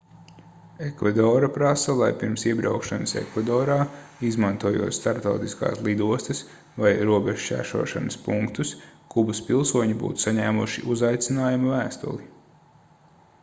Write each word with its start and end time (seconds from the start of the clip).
ekvadora 0.83 1.49
prasa 1.57 1.93
lai 1.97 2.07
pirms 2.21 2.45
iebraukšanas 2.51 3.13
ekvadorā 3.21 3.75
izmantojot 4.29 4.97
starptautiskās 4.99 5.83
lidostas 5.89 6.41
vai 6.85 6.93
robežšķērsošanas 7.11 8.19
punktus 8.29 8.73
kubas 9.17 9.45
pilsoņi 9.51 9.99
būtu 10.05 10.27
saņēmuši 10.27 10.87
uzaicinājuma 10.97 11.71
vēstuli 11.77 12.29